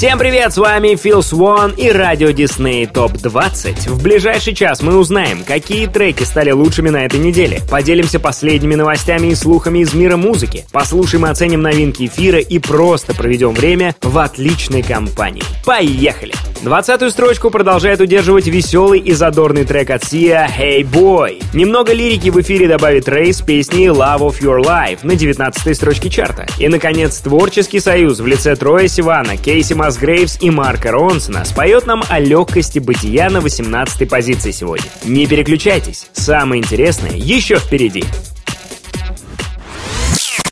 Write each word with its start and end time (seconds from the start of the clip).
Дисней 0.00 0.06
ТОП-20 0.08 0.08
Всем 0.08 0.18
привет, 0.18 0.54
с 0.54 0.56
вами 0.56 0.96
Фил 0.96 1.22
Свон 1.22 1.72
и 1.72 1.90
Радио 1.90 2.30
Дисней 2.30 2.86
ТОП 2.86 3.18
20. 3.18 3.88
В 3.88 4.02
ближайший 4.02 4.54
час 4.54 4.80
мы 4.80 4.96
узнаем, 4.96 5.44
какие 5.44 5.86
треки 5.88 6.22
стали 6.22 6.52
лучшими 6.52 6.88
на 6.88 7.04
этой 7.04 7.20
неделе, 7.20 7.60
поделимся 7.70 8.18
последними 8.18 8.76
новостями 8.76 9.26
и 9.26 9.34
слухами 9.34 9.80
из 9.80 9.92
мира 9.92 10.16
музыки, 10.16 10.64
послушаем 10.72 11.26
и 11.26 11.28
оценим 11.28 11.60
новинки 11.60 12.06
эфира 12.06 12.38
и 12.38 12.58
просто 12.58 13.14
проведем 13.14 13.52
время 13.52 13.94
в 14.00 14.18
отличной 14.18 14.82
компании. 14.82 15.44
Поехали! 15.66 16.32
Двадцатую 16.62 17.10
строчку 17.10 17.48
продолжает 17.48 18.00
удерживать 18.00 18.46
веселый 18.46 19.00
и 19.00 19.12
задорный 19.12 19.64
трек 19.64 19.88
от 19.88 20.04
Сия 20.04 20.46
«Hey 20.46 20.82
Boy». 20.82 21.42
Немного 21.54 21.94
лирики 21.94 22.28
в 22.28 22.38
эфире 22.42 22.68
добавит 22.68 23.08
Рэй 23.08 23.32
с 23.32 23.40
песней 23.40 23.86
«Love 23.86 24.20
of 24.20 24.40
Your 24.42 24.62
Life» 24.62 24.98
на 25.02 25.14
19 25.14 25.74
строчке 25.74 26.10
чарта. 26.10 26.46
И, 26.58 26.68
наконец, 26.68 27.16
творческий 27.20 27.80
союз 27.80 28.20
в 28.20 28.26
лице 28.26 28.56
Троя 28.56 28.88
Сивана, 28.88 29.38
Кейси 29.38 29.72
Масгрейвс 29.90 30.36
и 30.40 30.50
Марка 30.50 30.92
Ронсона 30.92 31.44
споет 31.44 31.84
нам 31.84 32.04
о 32.08 32.20
легкости 32.20 32.78
бытия 32.78 33.28
на 33.28 33.40
18 33.40 34.08
позиции 34.08 34.52
сегодня. 34.52 34.88
Не 35.02 35.26
переключайтесь, 35.26 36.06
самое 36.12 36.62
интересное 36.62 37.10
еще 37.10 37.56
впереди. 37.56 38.04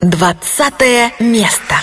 Двадцатое 0.01 1.13
место. 1.21 1.77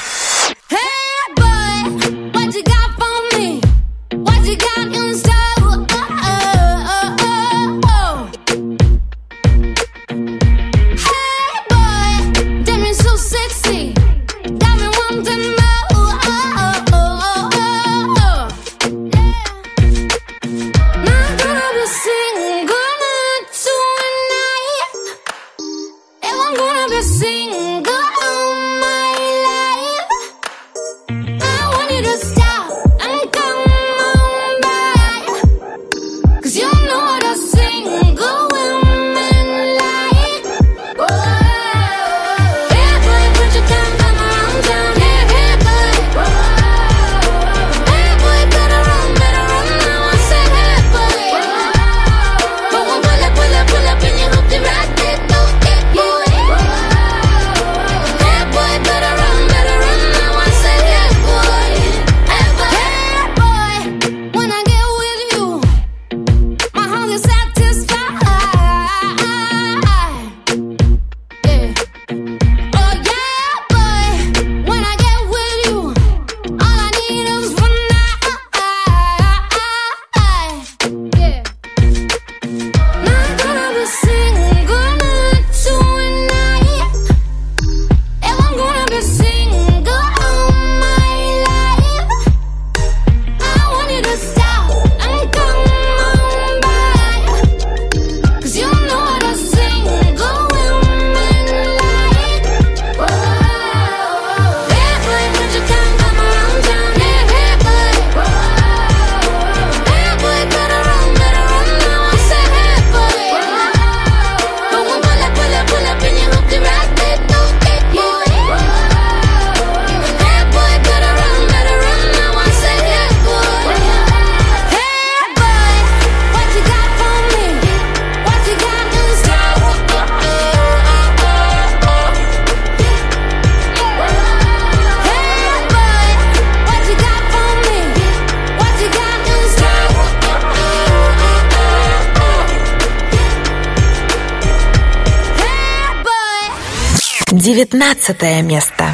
Девятнадцатое 147.65 148.43
место. 148.43 148.85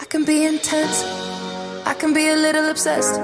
I 0.00 0.04
can 0.10 0.24
be 0.24 0.44
intense, 0.46 1.04
I 1.86 1.94
can 1.94 2.12
be 2.12 2.28
a 2.28 2.34
little 2.34 2.68
obsessed. 2.70 3.20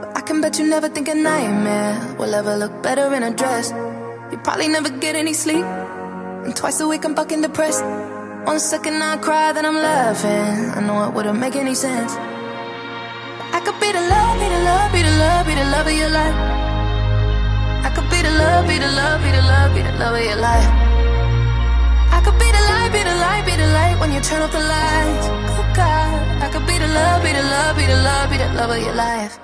But 0.00 0.16
I 0.16 0.22
can 0.22 0.40
bet 0.40 0.58
you 0.58 0.66
never 0.66 0.88
think 0.88 1.06
a 1.08 1.14
nightmare 1.14 2.16
will 2.18 2.34
ever 2.34 2.56
look 2.56 2.82
better 2.82 3.12
in 3.12 3.22
a 3.22 3.30
dress. 3.36 3.70
You 4.32 4.38
probably 4.38 4.68
never 4.68 4.88
get 4.88 5.14
any 5.14 5.34
sleep, 5.34 5.66
and 6.46 6.56
twice 6.56 6.80
a 6.80 6.88
week 6.88 7.04
I'm 7.04 7.14
fucking 7.14 7.42
depressed. 7.42 7.84
One 8.46 8.58
second 8.58 9.02
I 9.02 9.18
cry, 9.18 9.52
then 9.52 9.66
I'm 9.66 9.76
laughing. 9.76 10.70
I 10.74 10.80
know 10.80 11.04
it 11.06 11.12
wouldn't 11.12 11.38
make 11.38 11.54
any 11.54 11.74
sense. 11.74 12.14
I 12.16 13.60
could 13.60 13.78
be 13.78 13.92
the 13.92 14.00
love, 14.00 14.40
be 14.40 14.48
the 14.48 14.60
love, 14.64 14.92
be 14.94 15.02
the 15.02 15.14
love, 15.20 15.46
be 15.46 15.54
the 15.54 15.64
love 15.68 15.86
of 15.86 15.92
your 15.92 16.08
life. 16.08 16.36
I 17.84 17.92
could 17.94 18.08
be 18.08 18.22
the 18.22 18.30
love, 18.30 18.66
be 18.66 18.78
the 18.78 18.88
love, 18.88 19.22
be 19.22 19.30
the 19.32 19.42
love, 19.42 19.74
be 19.74 19.82
the 19.82 19.92
love 19.98 20.14
of 20.14 20.24
your 20.24 20.36
life. 20.36 20.79
Be 22.91 23.01
the 23.03 23.15
light, 23.23 23.43
be 23.45 23.55
the 23.55 23.67
light 23.67 23.97
when 23.99 24.11
you 24.11 24.19
turn 24.21 24.41
off 24.41 24.51
the 24.51 24.59
lights. 24.59 25.27
Oh 25.59 25.73
God, 25.73 26.43
I 26.43 26.49
could 26.51 26.65
be 26.67 26.77
the 26.77 26.87
love, 26.87 27.23
be 27.23 27.31
the 27.31 27.43
love, 27.43 27.77
be 27.77 27.85
the 27.85 27.95
love, 27.95 28.29
be 28.29 28.37
the 28.37 28.53
love 28.53 28.69
of 28.69 28.81
your 28.83 28.95
life. 28.95 29.40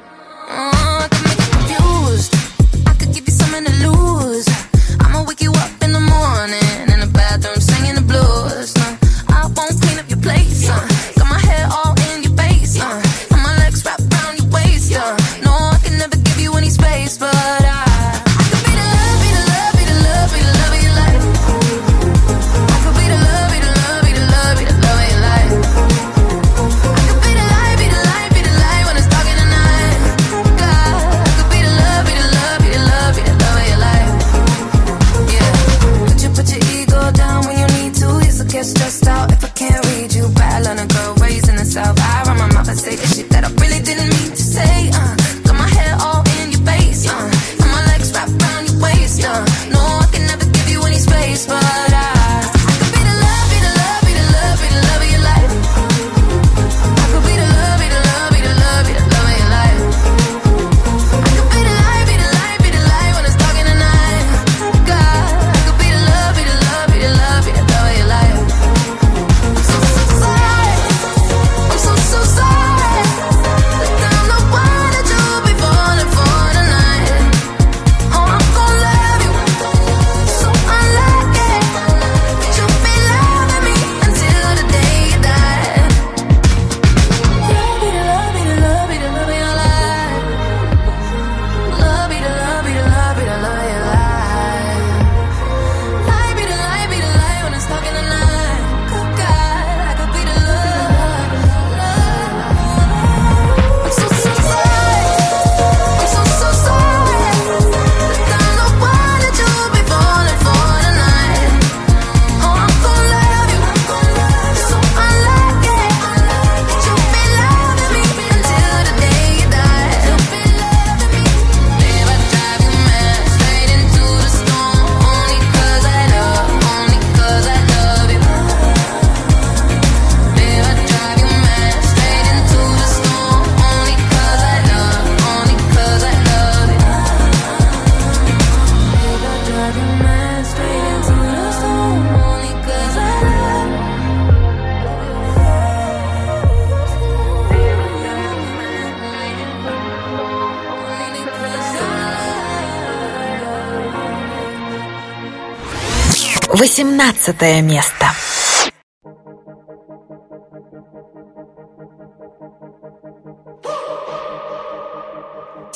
15 157.28 157.62
место. 157.68 158.06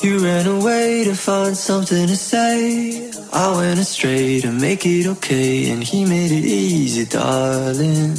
You 0.02 0.20
ran 0.20 0.48
away 0.48 1.04
to 1.04 1.14
find 1.14 1.56
something 1.56 2.08
to 2.08 2.16
say. 2.16 3.12
I 3.34 3.58
went 3.58 3.80
astray 3.82 4.40
to 4.40 4.50
make 4.50 4.86
it 4.86 5.08
okay, 5.08 5.70
and 5.72 5.84
he 5.84 6.06
made 6.06 6.32
it 6.32 6.46
easy, 6.46 7.06
darling. 7.06 8.12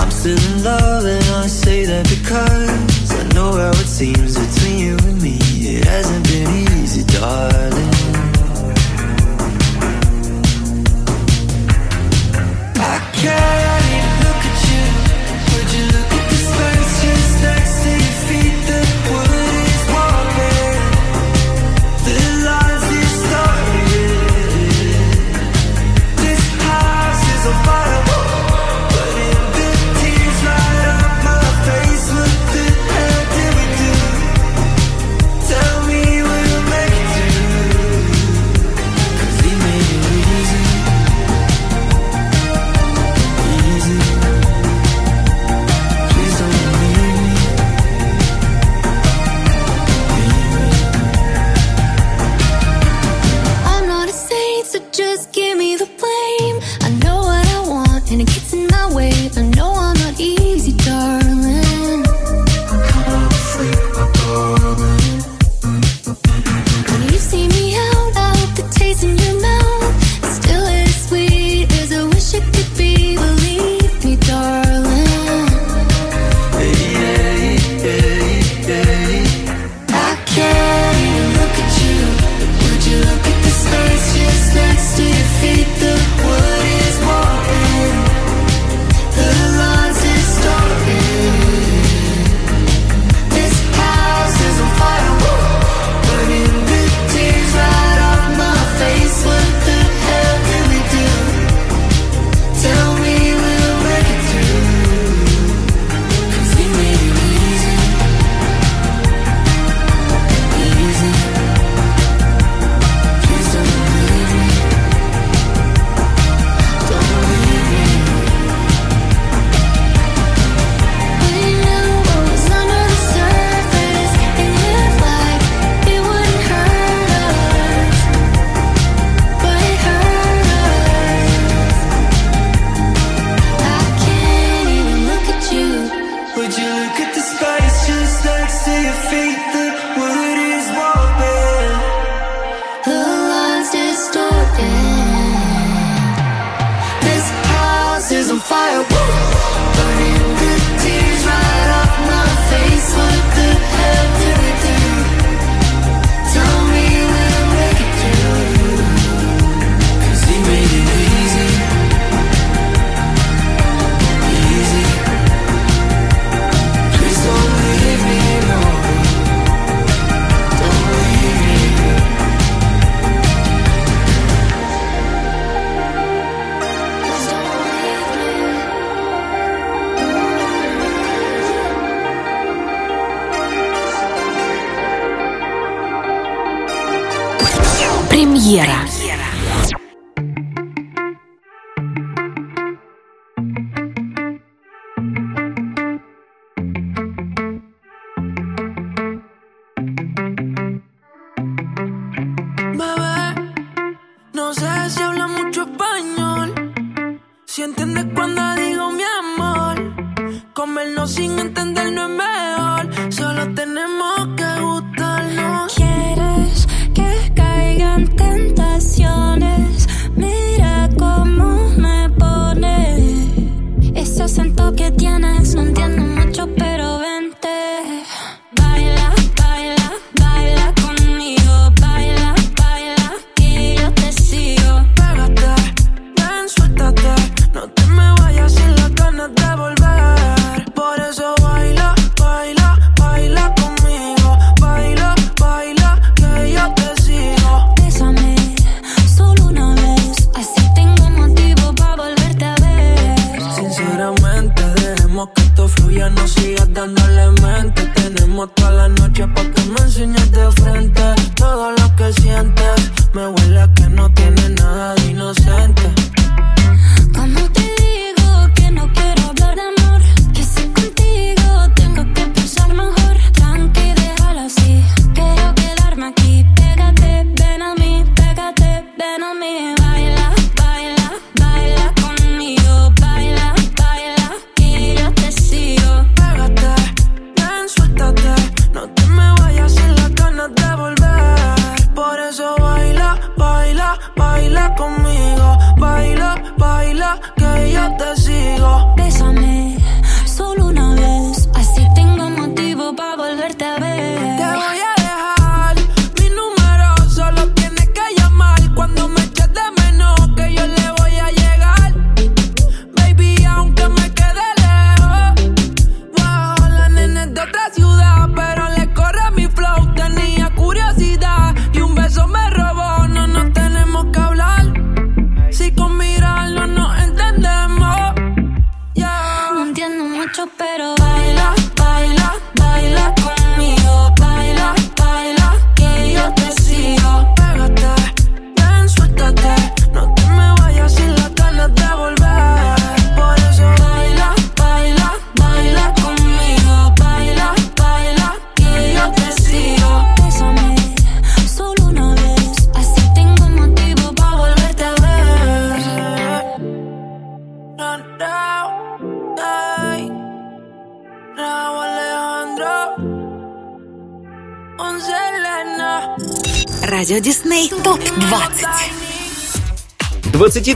I'm 0.00 0.10
still 0.12 0.38
in 0.50 0.62
love, 0.62 1.04
and 1.04 1.26
I 1.42 1.46
say 1.48 1.86
that 1.86 2.06
because 2.08 3.10
I 3.10 3.34
know 3.34 3.50
how 3.50 3.70
it 3.70 3.90
seems 3.98 4.38
between 4.38 4.78
you 4.78 4.96
and 5.08 5.20
me. 5.20 5.38
It 5.42 5.84
hasn't 5.84 6.24
been 6.28 6.48
easy, 6.78 7.02
darling. 7.18 7.75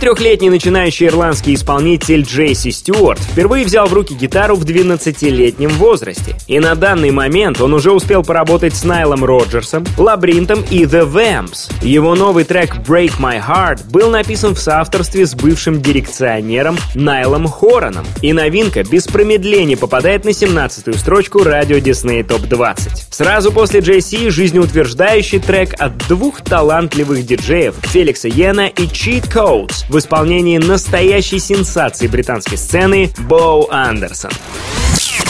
23-летний 0.01 0.49
начинающий 0.49 1.09
ирландский 1.09 1.55
исполнитель 1.55 2.23
Джейси 2.23 2.71
Стюарт 2.71 3.21
впервые 3.21 3.67
взял 3.67 3.87
в 3.87 3.93
руки 3.93 4.15
гитару 4.15 4.57
в 4.57 4.65
12-летнем 4.65 5.69
возрасте. 5.71 6.37
И 6.47 6.59
на 6.59 6.75
данный 6.75 7.11
момент 7.11 7.61
он 7.61 7.75
уже 7.75 7.93
успел 7.93 8.23
поработать 8.23 8.75
с 8.75 8.83
Найлом 8.85 9.27
Роджерсом, 9.27 9.85
Лабринтом 9.99 10.65
и 10.71 10.85
The 10.85 11.07
Vamps. 11.07 11.71
Его 11.83 12.15
новый 12.15 12.45
трек 12.45 12.77
Break 12.77 13.19
My 13.21 13.47
Heart 13.47 13.91
был 13.91 14.09
написан 14.09 14.55
в 14.55 14.59
соавторстве 14.59 15.27
с 15.27 15.35
бывшим 15.35 15.83
дирекционером 15.83 16.79
Найлом 16.95 17.47
Хораном. 17.47 18.07
И 18.23 18.33
новинка 18.33 18.83
без 18.85 19.07
промедления 19.07 19.77
попадает 19.77 20.25
на 20.25 20.31
17-ю 20.31 20.95
строчку 20.95 21.43
радио 21.45 21.77
Disney 21.77 22.27
Top 22.27 22.47
20. 22.47 23.13
Сразу 23.13 23.53
после 23.53 23.81
Джейси 23.81 24.31
жизнеутверждающий 24.31 25.41
трек 25.41 25.75
от 25.79 25.99
двух 26.09 26.41
талантливых 26.41 27.27
диджеев 27.27 27.75
Феликса 27.83 28.29
Йена 28.29 28.69
и 28.69 28.85
Cheat 28.85 29.31
Codes, 29.31 29.90
в 29.91 29.99
исполнении 29.99 30.59
настоящей 30.59 31.41
сенсации 31.41 32.07
британской 32.07 32.57
сцены 32.57 33.13
Боу 33.19 33.69
Андерсон. 33.71 34.31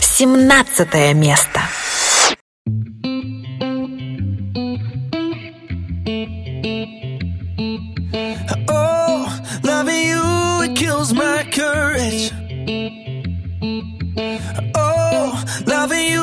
17 0.01 1.15
место. 1.15 1.61
Loving 15.67 16.13
you 16.13 16.20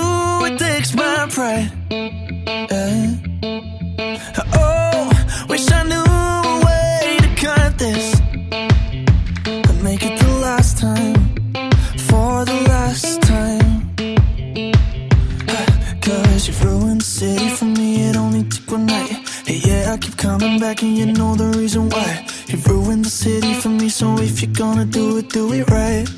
gonna 24.58 24.86
do 24.86 25.18
it, 25.18 25.30
do 25.30 25.54
it 25.54 25.70
right. 25.70 26.17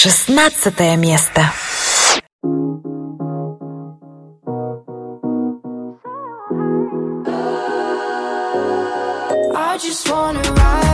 Шестнадцатое 0.00 0.94
место. 0.94 1.50
I 9.56 9.76
just 9.82 10.08
wanna 10.08 10.40
ride 10.52 10.87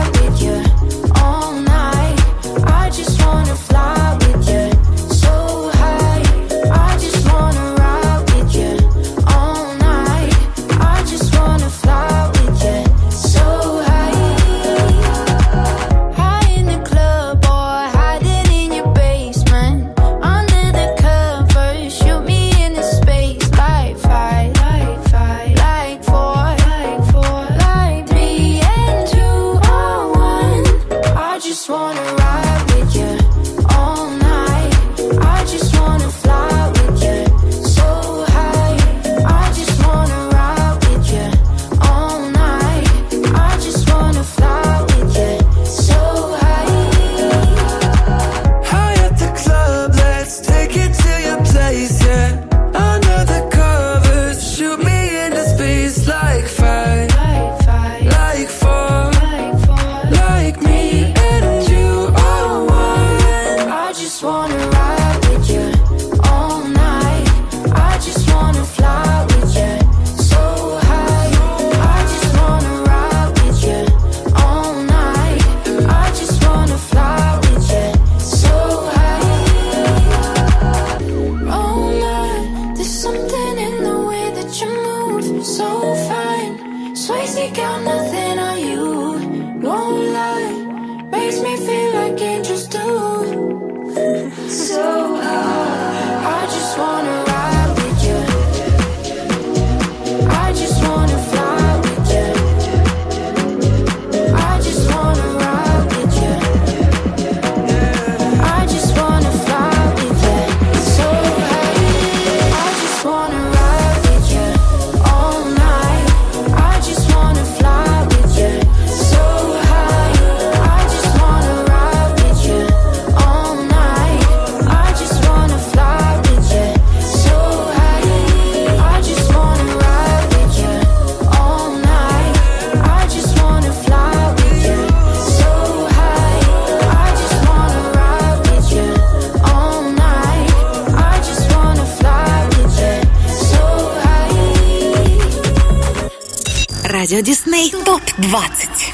20. 148.27 148.84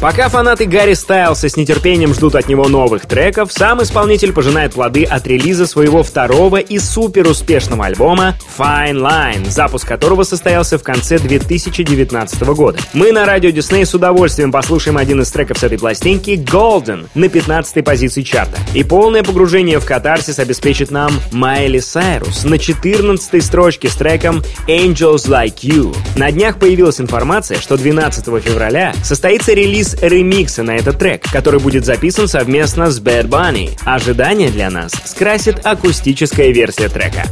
Пока 0.00 0.30
фанаты 0.30 0.64
Гарри 0.64 0.94
Стайлса 0.94 1.50
с 1.50 1.58
нетерпением 1.58 2.14
ждут 2.14 2.34
от 2.34 2.48
него 2.48 2.68
новых 2.68 3.04
треков, 3.04 3.52
сам 3.52 3.82
исполнитель 3.82 4.32
пожинает 4.32 4.72
плоды 4.72 5.04
от 5.04 5.26
релиза 5.26 5.66
своего 5.66 6.02
второго 6.02 6.56
и 6.56 6.78
супер 6.78 7.28
успешного 7.28 7.84
альбома 7.84 8.34
Fine 8.56 8.94
Line, 8.94 9.50
запуск 9.50 9.86
которого 9.86 10.22
состоялся 10.22 10.78
в 10.78 10.82
конце 10.82 11.18
2019 11.18 12.42
года. 12.54 12.78
Мы 12.94 13.12
на 13.12 13.26
радио 13.26 13.50
Дисней 13.50 13.84
с 13.84 13.92
удовольствием 13.92 14.50
послушаем 14.52 14.96
один 14.96 15.20
из 15.20 15.30
треков 15.30 15.58
с 15.58 15.64
этой 15.64 15.78
пластинки 15.78 16.30
Golden 16.30 17.06
на 17.14 17.28
15 17.28 17.84
позиции 17.84 18.22
чарта. 18.22 18.58
И 18.72 18.82
полное 18.84 19.22
погружение 19.22 19.80
в 19.80 19.84
катарсис 19.84 20.38
обеспечит 20.38 20.90
нам 20.90 21.12
Майли 21.30 21.78
Сайрус 21.78 22.44
на 22.44 22.58
14 22.58 23.44
строчке 23.44 23.90
с 23.90 23.96
треком 23.96 24.42
Angels 24.66 25.28
Like 25.28 25.56
You. 25.60 25.94
На 26.16 26.32
днях 26.32 26.58
появилась 26.58 27.02
информация, 27.02 27.60
что 27.60 27.76
12 27.76 28.24
февраля 28.42 28.94
состоится 29.04 29.52
релиз 29.52 29.89
релиз 29.94 30.20
ремикса 30.20 30.62
на 30.62 30.72
этот 30.72 30.98
трек, 30.98 31.22
который 31.30 31.60
будет 31.60 31.84
записан 31.84 32.28
совместно 32.28 32.90
с 32.90 33.00
Bad 33.00 33.28
Bunny. 33.28 33.78
Ожидание 33.84 34.50
для 34.50 34.70
нас 34.70 34.92
скрасит 35.04 35.64
акустическая 35.64 36.50
версия 36.50 36.88
трека. 36.88 37.24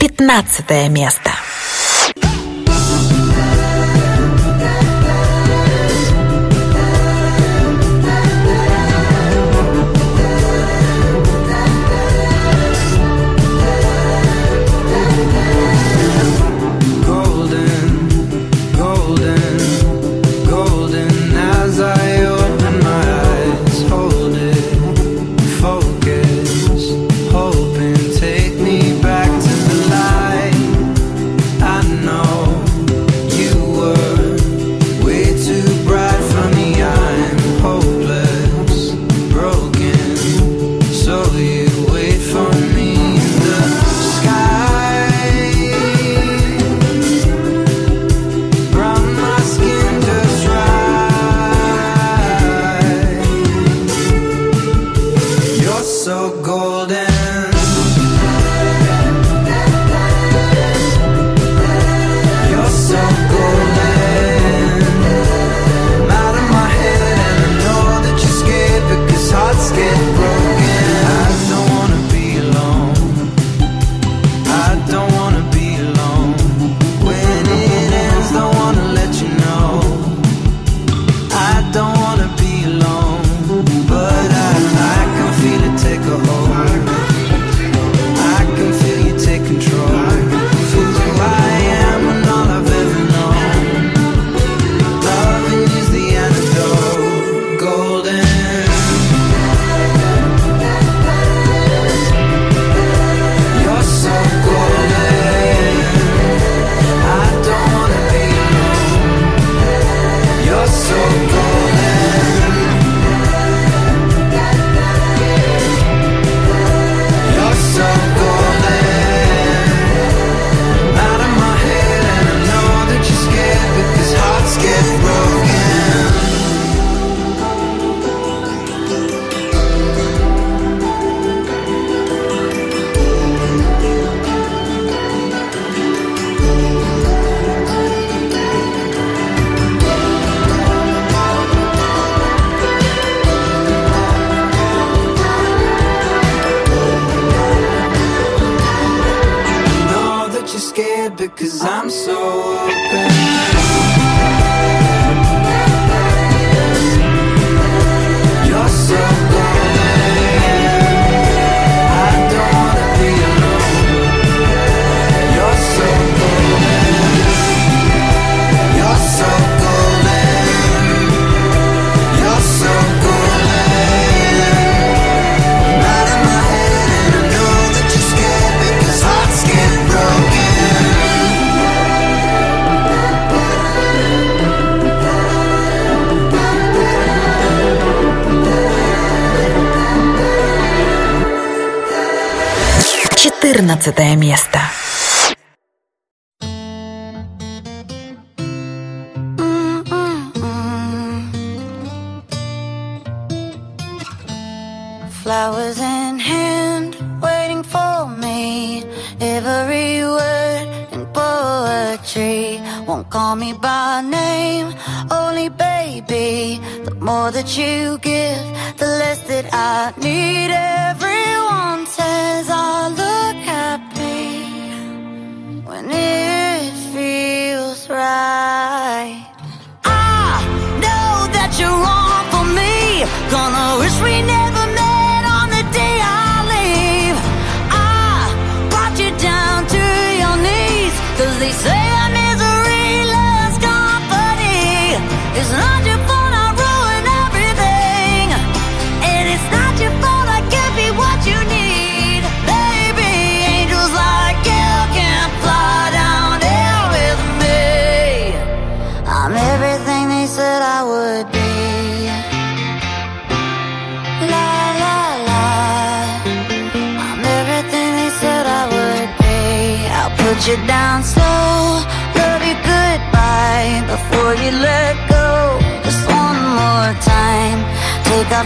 15 0.00 0.90
место. 0.90 1.30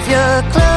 Your 0.08 0.42
clothes, 0.50 0.71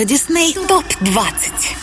Радио 0.00 0.16
Дисней 0.16 0.54
ТОП-20. 0.54 1.79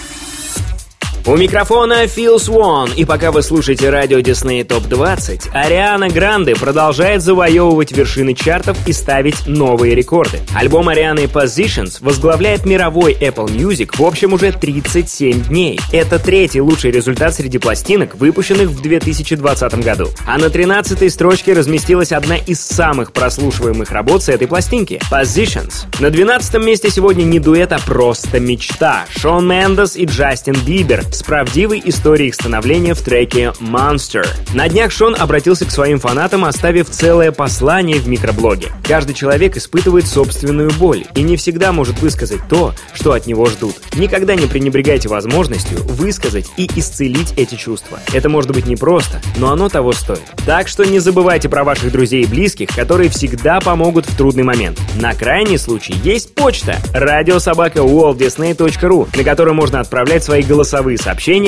У 1.27 1.35
микрофона 1.35 2.07
Фил 2.07 2.39
Свон, 2.39 2.89
и 2.95 3.03
пока 3.03 3.33
вы 3.33 3.41
слушаете 3.41 3.89
радио 3.89 4.21
Дисней 4.21 4.63
ТОП 4.63 4.83
20, 4.83 5.49
Ариана 5.51 6.07
Гранде 6.07 6.55
продолжает 6.55 7.21
завоевывать 7.21 7.91
вершины 7.91 8.33
чартов 8.33 8.77
и 8.87 8.93
ставить 8.93 9.45
новые 9.45 9.93
рекорды. 9.93 10.39
Альбом 10.55 10.87
Арианы 10.87 11.25
Positions 11.25 11.97
возглавляет 11.99 12.65
мировой 12.65 13.11
Apple 13.13 13.47
Music 13.47 13.97
в 13.97 14.05
общем 14.05 14.31
уже 14.31 14.53
37 14.53 15.49
дней. 15.49 15.81
Это 15.91 16.17
третий 16.17 16.61
лучший 16.61 16.91
результат 16.91 17.35
среди 17.35 17.57
пластинок, 17.57 18.15
выпущенных 18.15 18.69
в 18.69 18.81
2020 18.81 19.83
году. 19.83 20.07
А 20.25 20.37
на 20.37 20.45
13-й 20.45 21.09
строчке 21.09 21.51
разместилась 21.51 22.13
одна 22.13 22.37
из 22.37 22.61
самых 22.61 23.11
прослушиваемых 23.11 23.91
работ 23.91 24.23
с 24.23 24.29
этой 24.29 24.47
пластинки— 24.47 25.01
Positions. 25.11 25.87
На 25.99 26.09
12 26.09 26.63
месте 26.63 26.89
сегодня 26.89 27.23
не 27.23 27.41
дуэт, 27.41 27.73
а 27.73 27.79
просто 27.79 28.39
мечта. 28.39 29.05
Шон 29.09 29.45
Мендес 29.45 29.97
и 29.97 30.05
Джастин 30.05 30.55
Бибер 30.65 31.03
с 31.17 31.23
правдивой 31.23 31.81
историей 31.83 32.27
их 32.27 32.35
становления 32.35 32.93
в 32.93 33.01
треке 33.01 33.53
Monster. 33.59 34.27
На 34.53 34.69
днях 34.69 34.91
Шон 34.91 35.15
обратился 35.17 35.65
к 35.65 35.71
своим 35.71 35.99
фанатам, 35.99 36.45
оставив 36.45 36.89
целое 36.89 37.31
послание 37.31 37.97
в 37.97 38.07
микроблоге. 38.07 38.71
Каждый 38.87 39.15
человек 39.15 39.57
испытывает 39.57 40.05
собственную 40.05 40.69
боль 40.71 41.05
и 41.15 41.23
не 41.23 41.35
всегда 41.35 41.71
может 41.71 41.99
высказать 41.99 42.41
то, 42.47 42.73
что 42.93 43.13
от 43.13 43.25
него 43.25 43.47
ждут. 43.47 43.75
Никогда 43.95 44.35
не 44.35 44.45
пренебрегайте 44.45 45.09
возможностью 45.09 45.79
высказать 45.83 46.51
и 46.57 46.69
исцелить 46.75 47.33
эти 47.37 47.55
чувства. 47.55 47.99
Это 48.13 48.29
может 48.29 48.51
быть 48.51 48.67
непросто, 48.67 49.19
но 49.37 49.51
оно 49.51 49.69
того 49.69 49.93
стоит. 49.93 50.21
Так 50.45 50.67
что 50.67 50.83
не 50.83 50.99
забывайте 50.99 51.49
про 51.49 51.63
ваших 51.63 51.91
друзей 51.91 52.23
и 52.23 52.27
близких, 52.27 52.69
которые 52.69 53.09
всегда 53.09 53.59
помогут 53.59 54.05
в 54.05 54.15
трудный 54.15 54.43
момент. 54.43 54.79
На 54.99 55.13
крайний 55.13 55.57
случай 55.57 55.93
есть 56.03 56.35
почта 56.35 56.77
радиособака 56.93 57.81
на 57.81 59.23
которую 59.23 59.55
можно 59.55 59.79
отправлять 59.79 60.23
свои 60.23 60.43
голосовые 60.43 60.97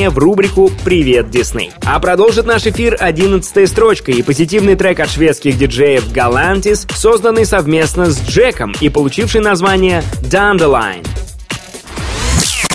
в 0.10 0.18
рубрику 0.18 0.72
«Привет, 0.86 1.30
Дисней». 1.30 1.72
А 1.84 2.00
продолжит 2.00 2.46
наш 2.46 2.66
эфир 2.66 2.96
11 2.98 3.70
строчка 3.70 4.12
и 4.12 4.22
позитивный 4.22 4.76
трек 4.76 5.02
от 5.02 5.10
шведских 5.10 5.58
диджеев 5.58 6.12
Galantis, 6.14 6.90
созданный 6.96 7.46
совместно 7.46 8.06
с 8.06 8.22
Джеком 8.22 8.74
и 8.80 8.88
получивший 8.88 9.42
название 9.42 10.02
Dandelion. 10.22 11.06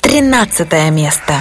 13 0.03 0.91
место. 0.91 1.35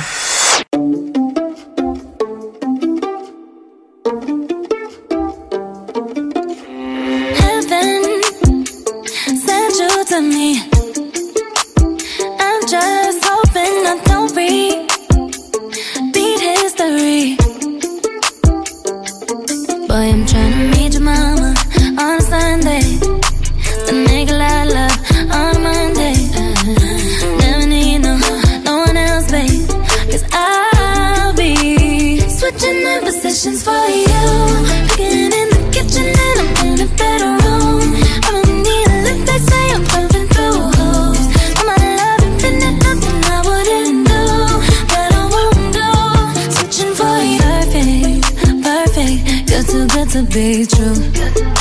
To 50.13 50.21
be 50.25 50.63
true. 50.67 51.52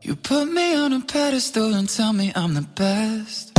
You 0.00 0.16
put 0.16 0.46
me 0.46 0.74
on 0.74 0.94
a 0.94 1.00
pedestal 1.00 1.74
and 1.74 1.86
tell 1.86 2.14
me 2.14 2.32
I'm 2.34 2.54
the 2.54 2.62
best. 2.62 3.52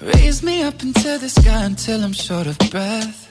Raise 0.00 0.42
me 0.42 0.62
up 0.62 0.82
into 0.82 1.18
the 1.18 1.28
sky 1.28 1.64
until 1.64 2.02
I'm 2.02 2.14
short 2.14 2.46
of 2.46 2.56
breath. 2.70 3.23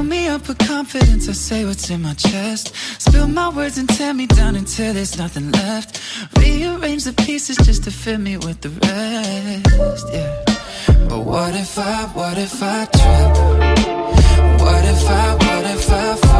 Fill 0.00 0.08
me 0.08 0.28
up 0.28 0.48
with 0.48 0.56
confidence, 0.56 1.28
I 1.28 1.32
say 1.32 1.66
what's 1.66 1.90
in 1.90 2.00
my 2.00 2.14
chest. 2.14 2.74
Spill 2.98 3.28
my 3.28 3.50
words 3.50 3.76
and 3.76 3.86
tear 3.86 4.14
me 4.14 4.26
down 4.26 4.56
until 4.56 4.94
there's 4.94 5.18
nothing 5.18 5.52
left. 5.52 6.00
Rearrange 6.38 7.04
the 7.04 7.12
pieces 7.12 7.58
just 7.58 7.84
to 7.84 7.90
fit 7.90 8.18
me 8.18 8.38
with 8.38 8.62
the 8.62 8.70
rest. 8.70 10.06
Yeah. 10.10 11.06
But 11.06 11.20
what 11.20 11.54
if 11.54 11.78
I, 11.78 12.04
what 12.14 12.38
if 12.38 12.62
I 12.62 12.86
trip? 12.86 13.32
What 14.62 14.84
if 14.86 15.06
I, 15.06 15.34
what 15.34 15.66
if 15.66 15.90
I 15.90 16.16
fall? 16.16 16.39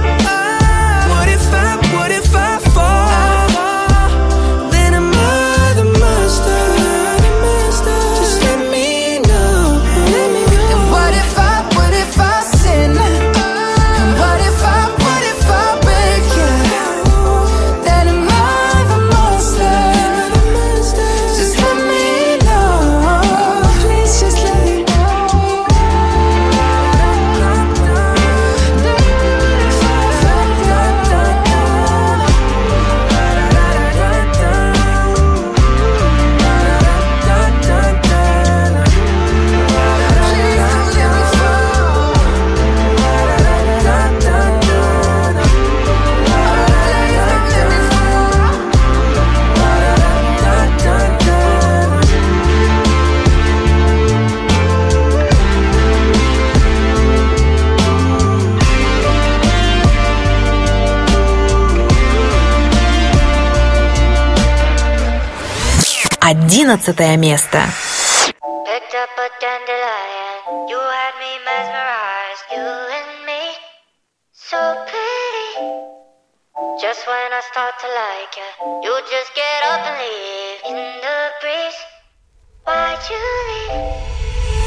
11 66.51 67.17
место. 67.17 67.59
Just 76.81 77.07
when 77.07 77.31
I 77.31 77.41
start 77.51 77.73
to 77.79 77.87
like 77.87 78.35
you, 78.35 78.49
you 78.83 78.93
just 79.09 79.33
get 79.33 79.63
up 79.63 79.79
and 79.79 79.95
leave 80.01 80.61
in 80.67 80.75
the 80.75 81.31
breeze. 81.39 81.79
Why'd 82.65 82.99
you 83.09 83.21
leave? 83.47 84.60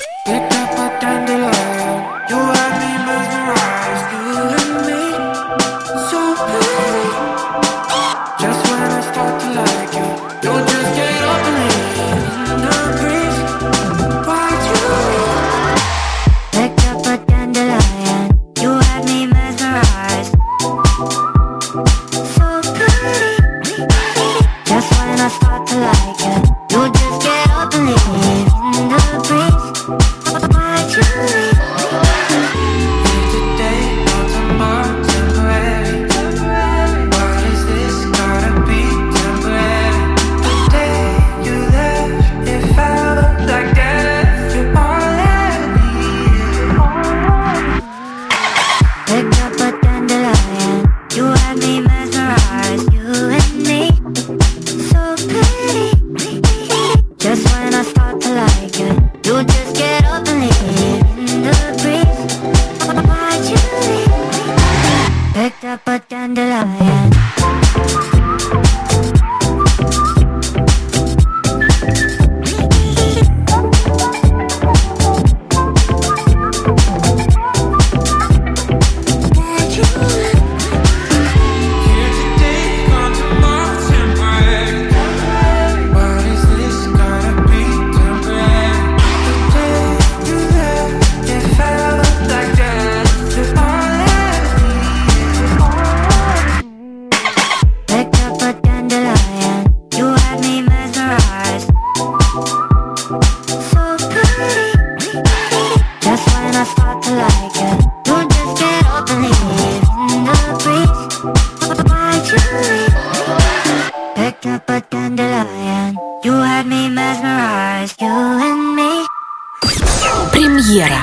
Премьера. 120.73 121.01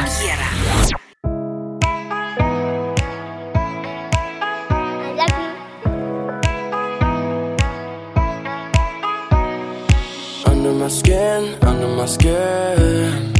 Under 10.46 10.72
my 10.72 10.88
skin, 10.88 11.54
under 11.62 11.86
my 11.86 12.06
skin. 12.06 13.32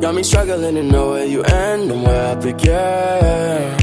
Got 0.00 0.14
me 0.14 0.22
struggling 0.22 0.76
to 0.76 0.82
know 0.82 1.10
where 1.10 1.26
you 1.26 1.42
end 1.42 1.90
and 1.90 2.02
where 2.04 2.32
I 2.32 2.34
begin. 2.36 3.76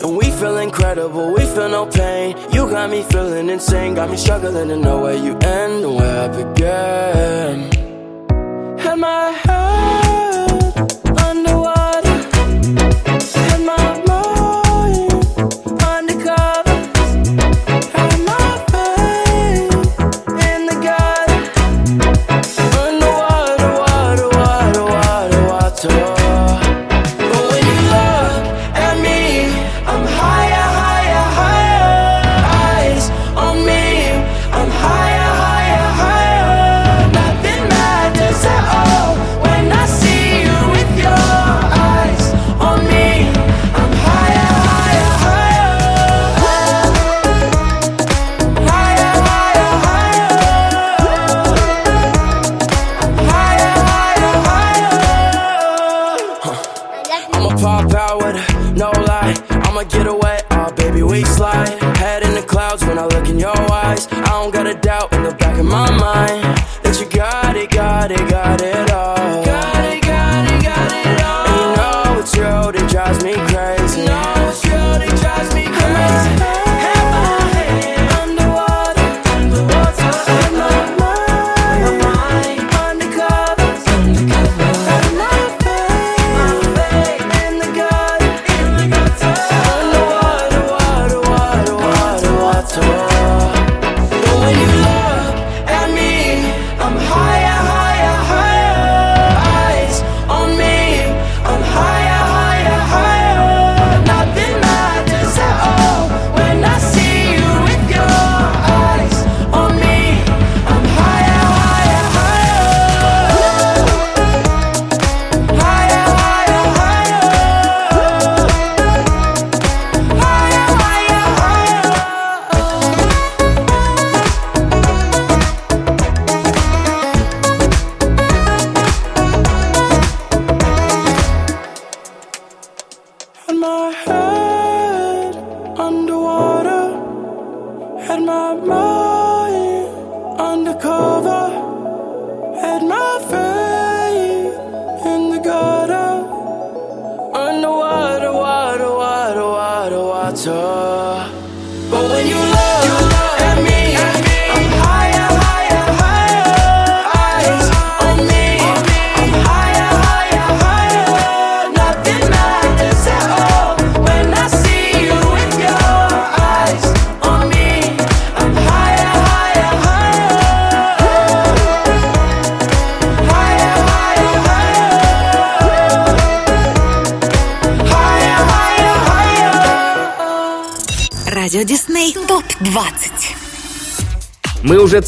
And 0.00 0.16
we 0.16 0.30
feel 0.30 0.58
incredible, 0.58 1.32
we 1.34 1.44
feel 1.44 1.68
no 1.68 1.86
pain. 1.86 2.36
You 2.52 2.70
got 2.70 2.88
me 2.88 3.02
feeling 3.02 3.50
insane, 3.50 3.94
got 3.94 4.08
me 4.10 4.16
struggling 4.16 4.68
to 4.68 4.76
know 4.76 5.00
where 5.00 5.16
you 5.16 5.36
end 5.38 5.84
and 5.84 5.96
where 5.96 6.22
I 6.24 6.28
begin. 6.28 7.70
Had 8.78 8.96
my 9.00 9.32
head 9.32 10.11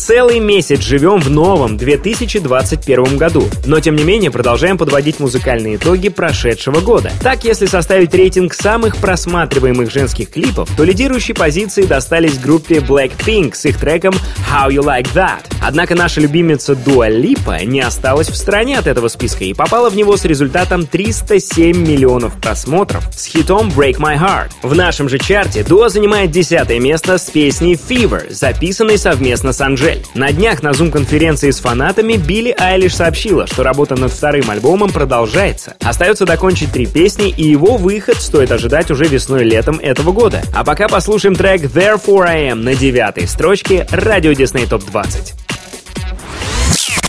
Целый 0.06 0.38
месяц 0.38 0.82
живем 0.82 1.20
в 1.20 1.32
новом 1.32 1.78
2021 1.78 3.18
году, 3.18 3.49
но 3.66 3.80
тем 3.80 3.95
не 3.95 4.03
менее 4.03 4.30
продолжаем 4.30 4.78
подводить 4.78 5.20
музыкальные 5.20 5.78
итоги 5.78 6.10
прошедшего 6.10 6.80
года. 6.80 7.12
Так, 7.24 7.43
если 7.43 7.66
составить 7.66 8.14
рейтинг 8.14 8.53
самых 8.53 8.97
просматриваемых 8.97 9.89
женских 9.89 10.30
клипов, 10.30 10.70
то 10.78 10.84
лидирующие 10.84 11.34
позиции 11.34 11.86
достались 11.86 12.38
группе 12.38 12.76
Blackpink 12.76 13.56
с 13.56 13.66
их 13.66 13.80
треком 13.80 14.14
How 14.53 14.70
You 14.70 14.84
Like 14.84 15.12
That. 15.16 15.51
Однако 15.64 15.95
наша 15.95 16.22
любимица 16.22 16.74
Dua 16.74 17.10
Lipa 17.10 17.66
не 17.66 17.82
осталась 17.82 18.30
в 18.30 18.36
стороне 18.36 18.78
от 18.78 18.86
этого 18.86 19.08
списка 19.08 19.43
и 19.43 19.56
попала 19.56 19.89
в 19.89 19.95
него 19.95 20.18
с 20.18 20.26
результатом 20.26 20.86
307 20.86 21.76
миллионов 21.76 22.39
просмотров 22.39 23.03
с 23.12 23.26
хитом 23.26 23.70
Break 23.70 23.97
My 23.97 24.20
Heart. 24.20 24.51
В 24.62 24.76
нашем 24.76 25.10
же 25.10 25.18
чарте 25.18 25.64
Дуа 25.64 25.89
занимает 25.89 26.30
десятое 26.30 26.80
место 26.80 27.18
с 27.18 27.24
песней 27.32 27.74
Fever, 27.74 28.32
записанной 28.32 28.99
совместно 28.99 29.51
с 29.51 29.62
Анжель. 29.62 29.95
На 30.14 30.32
днях 30.32 30.64
на 30.64 30.74
зум-конференции 30.74 31.52
с 31.52 31.60
фанатами 31.60 32.18
Билли 32.18 32.56
Айлиш 32.58 32.96
сообщила, 32.96 33.48
что 33.48 33.64
работа 33.64 33.96
над 33.96 34.12
вторым 34.12 34.50
альбомом 34.50 34.91
продолжается. 34.91 35.76
Остается 35.82 36.26
докончить 36.26 36.72
три 36.72 36.86
песни, 36.86 37.30
и 37.30 37.43
его 37.43 37.78
выход 37.78 38.18
стоит 38.18 38.52
ожидать 38.52 38.91
уже 38.91 39.06
весной-летом 39.06 39.80
этого 39.80 40.12
года. 40.12 40.41
А 40.54 40.64
пока 40.64 40.88
послушаем 40.88 41.36
трек 41.36 41.64
Therefore 41.64 42.26
I 42.28 42.50
Am 42.50 42.56
на 42.56 42.76
девятой 42.76 43.28
строчке 43.28 43.88
Радио 43.91 44.34
Дисней 44.34 44.66
ТОП 44.66 44.84
20. 44.86 45.34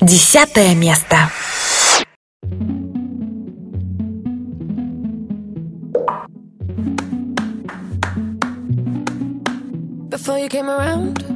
Десятое 0.01 0.75
место. 0.75 1.17
Before 10.11 10.39
you 10.39 10.49
came 10.49 10.69
around, 10.69 11.36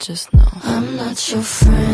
just 0.00 0.32
know. 0.32 0.48
I'm 0.64 0.96
not 0.96 1.30
your 1.30 1.42
friend. 1.42 1.89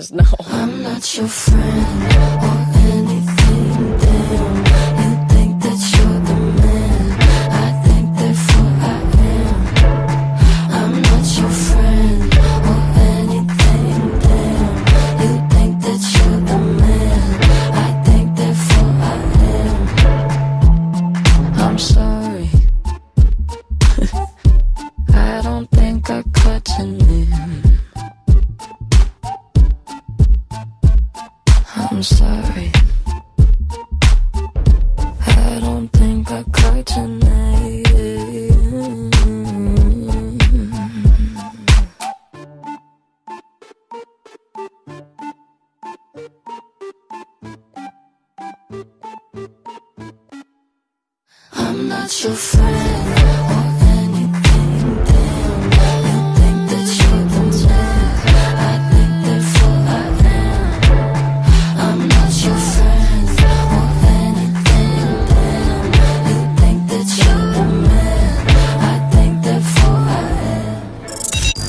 just 0.00 0.14
know. 0.14 0.24
I'm 0.48 0.82
not 0.82 1.14
your 1.14 1.28
friend. 1.28 1.49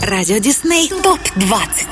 Радио 0.02 0.40
Дисней 0.40 0.90
ТОП-20 0.90 1.86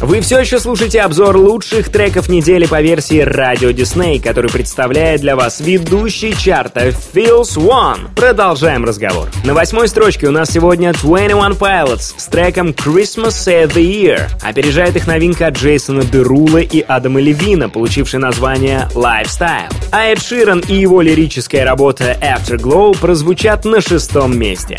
вы 0.00 0.20
все 0.20 0.38
еще 0.38 0.60
слушаете 0.60 1.00
обзор 1.00 1.36
лучших 1.36 1.88
треков 1.88 2.28
недели 2.28 2.66
по 2.66 2.80
версии 2.80 3.18
Радио 3.18 3.72
Дисней, 3.72 4.20
который 4.20 4.48
представляет 4.48 5.22
для 5.22 5.34
вас 5.34 5.60
ведущий 5.60 6.36
чарта 6.36 6.88
Feels 6.88 7.56
One. 7.56 8.14
Продолжаем 8.14 8.84
разговор. 8.84 9.28
На 9.44 9.54
восьмой 9.54 9.88
строчке 9.88 10.28
у 10.28 10.30
нас 10.30 10.50
сегодня 10.50 10.92
21 10.92 11.54
Pilots 11.54 12.14
с 12.16 12.26
треком 12.26 12.68
Christmas 12.68 13.30
Save 13.30 13.72
the 13.72 13.82
Year. 13.82 14.28
Опережает 14.40 14.94
их 14.94 15.08
новинка 15.08 15.48
Джейсона 15.48 16.04
Дерула 16.04 16.58
и 16.58 16.80
Адама 16.80 17.20
Левина, 17.20 17.68
получившая 17.68 18.20
название 18.20 18.88
Lifestyle. 18.94 19.72
А 19.90 20.04
Эд 20.04 20.22
Ширан 20.22 20.60
и 20.60 20.74
его 20.74 21.00
лирическая 21.00 21.64
работа 21.64 22.16
Afterglow 22.20 22.96
прозвучат 22.96 23.64
на 23.64 23.80
шестом 23.80 24.38
месте. 24.38 24.78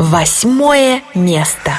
Восьмое 0.00 1.02
место. 1.14 1.78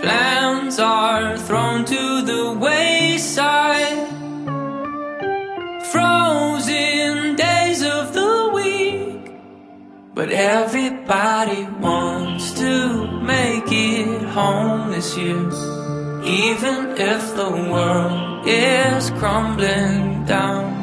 Plans 0.00 0.78
are 0.78 1.36
thrown 1.36 1.84
to 1.84 2.22
the 2.22 2.56
wayside. 2.58 4.08
Frozen 5.92 7.36
days 7.36 7.82
of 7.82 8.14
the 8.14 8.50
week. 8.54 9.32
But 10.14 10.30
everybody 10.30 11.64
wants 11.80 12.52
to 12.52 13.10
make 13.20 13.70
it 13.70 14.22
home 14.28 14.90
this 14.90 15.18
year. 15.18 15.50
Even 16.24 16.96
if 16.96 17.36
the 17.36 17.50
world 17.70 18.46
is 18.46 19.10
crumbling 19.20 20.24
down. 20.24 20.80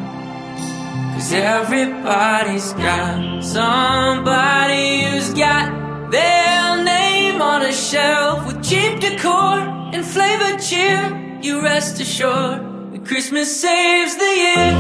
Cause 1.14 1.34
everybody's 1.34 2.72
got 2.74 3.44
somebody 3.44 5.06
who's 5.06 5.34
got 5.34 5.87
their 6.12 6.84
name 6.84 7.42
on 7.42 7.64
a 7.64 7.72
shelf 7.72 8.46
with 8.48 8.64
cheap 8.64 9.00
decor 9.00 9.60
and 9.94 10.06
flavored 10.06 10.62
cheer. 10.62 11.40
You 11.42 11.62
rest 11.62 12.00
assured 12.00 12.94
that 12.94 13.06
Christmas 13.06 13.50
saves 13.62 14.16
the 14.16 14.34
year. 14.44 14.72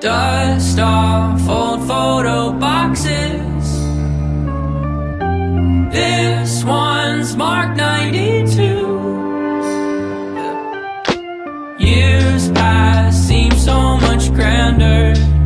Dust 0.00 0.78
off 0.78 1.48
old 1.48 1.86
photo 1.86 2.52
boxes. 2.52 3.66
This 5.92 6.64
one's 6.64 7.36
marked 7.36 7.76
92. 7.76 8.27
Grander. 14.38 15.37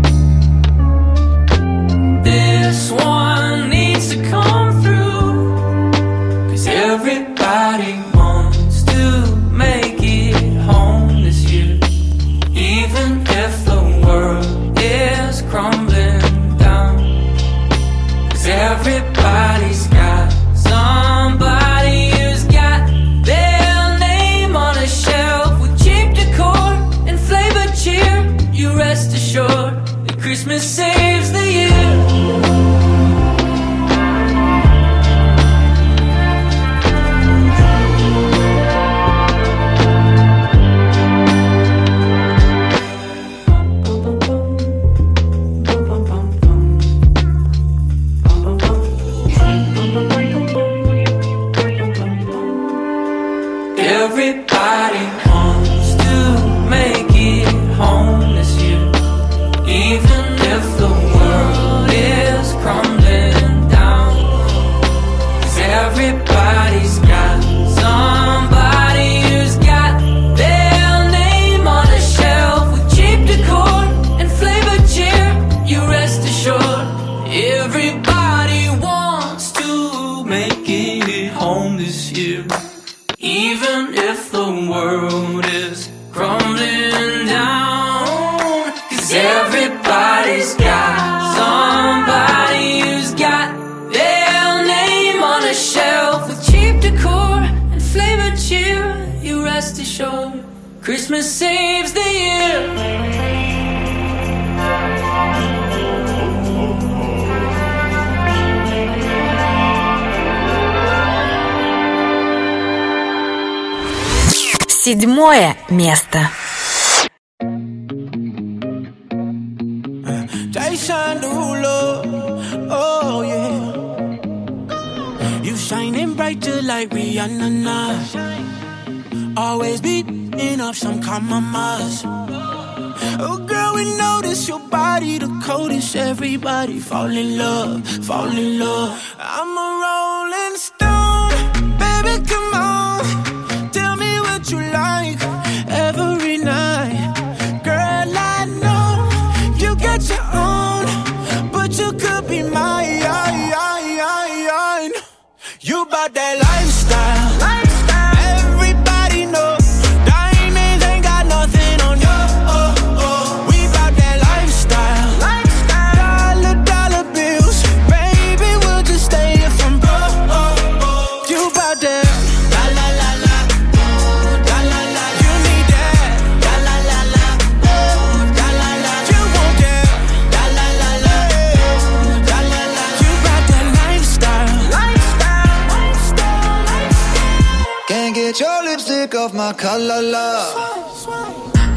off 189.23 189.33
my 189.35 189.53
collar, 189.53 190.03
love. 190.03 190.51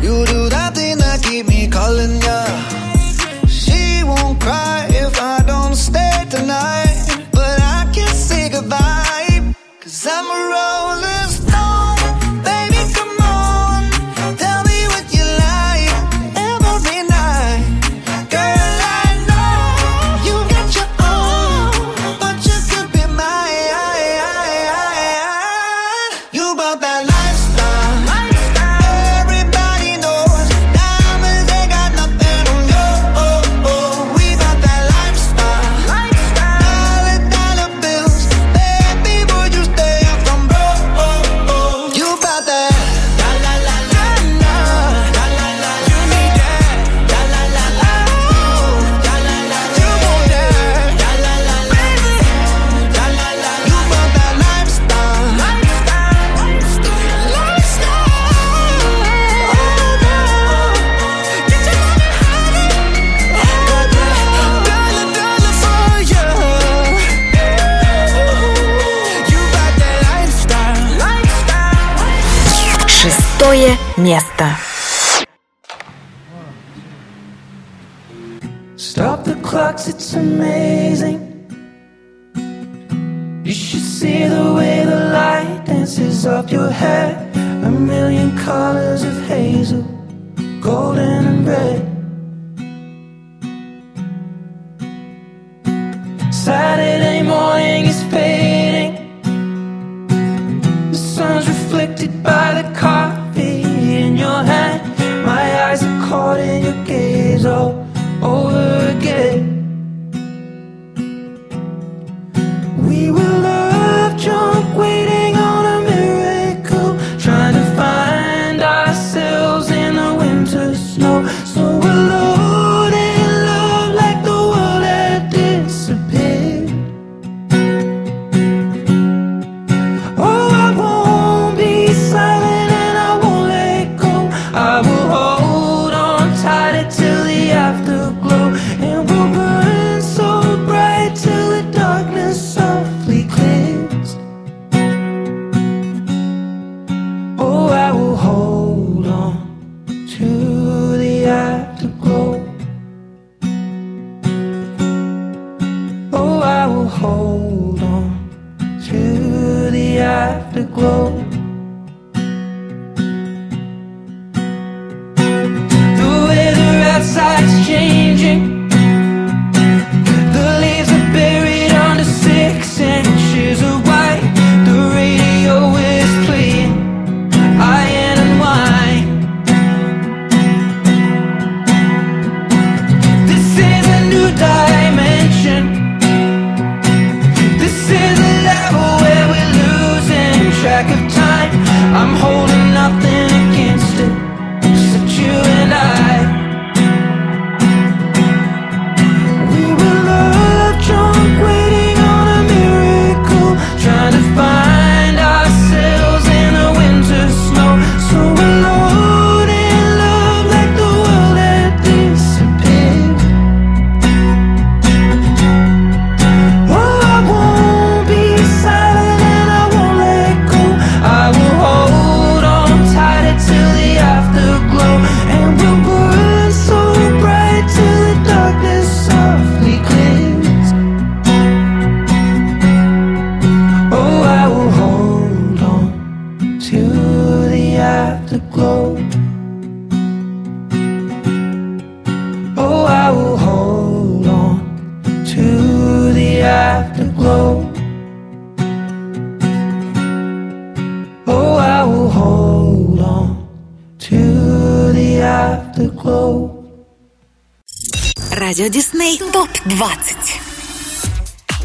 You 0.01 0.25
do 0.25 0.49
that 0.49 0.73
thing 0.75 0.97
that 0.97 1.21
keep 1.21 1.47
me 1.47 1.67
calling 1.67 2.19
ya. 2.21 2.39
She 3.47 4.03
won't 4.03 4.39
cry 4.41 4.74